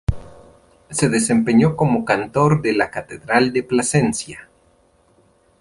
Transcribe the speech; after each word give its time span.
Se 0.89 1.09
desempeñó 1.09 1.75
como 1.75 2.05
cantor 2.05 2.63
de 2.63 2.73
la 2.73 2.89
Catedral 2.89 3.53
de 3.53 3.61
Plasencia. 3.61 4.49